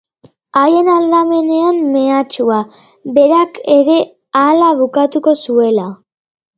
Haien 0.61 0.87
aldamenean 0.93 1.77
mehatxua, 1.91 2.59
berak 3.21 3.63
ere 3.79 4.01
hala 4.45 4.75
bukatuko 4.85 5.41
zuela. 5.47 5.91